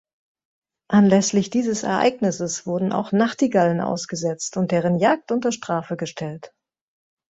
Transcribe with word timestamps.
Anlässlich 0.87 1.51
dieses 1.51 1.83
Ereignisses 1.83 2.65
wurden 2.65 2.91
auch 2.91 3.11
Nachtigallen 3.11 3.79
ausgesetzt 3.81 4.57
und 4.57 4.71
deren 4.71 4.95
Jagd 4.97 5.31
unter 5.31 5.51
Strafe 5.51 5.95
gestellt. 5.95 6.51